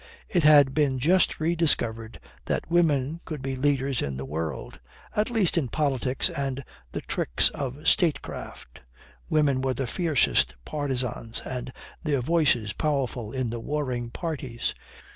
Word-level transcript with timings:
It 0.29 0.41
had 0.41 0.73
been 0.73 0.97
just 0.97 1.39
rediscovered 1.39 2.19
that 2.45 2.71
women 2.71 3.21
could 3.23 3.43
be 3.43 3.55
leaders 3.55 4.01
in 4.01 4.17
the 4.17 4.25
world 4.25 4.79
at 5.15 5.29
least 5.29 5.59
in 5.59 5.67
politics 5.67 6.27
and 6.31 6.63
the 6.91 7.01
tricks 7.01 7.49
of 7.49 7.87
statecraft. 7.87 8.79
Women 9.29 9.61
were 9.61 9.75
the 9.75 9.85
fiercest 9.85 10.55
partisans 10.65 11.41
and 11.41 11.71
their 12.01 12.21
voices 12.21 12.73
powerful 12.73 13.31
in 13.31 13.51
the 13.51 13.59
warring 13.59 14.09
parties. 14.09 14.73